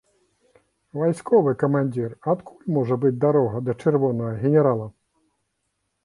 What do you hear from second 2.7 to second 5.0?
можа быць дарога да чырвонага генерала?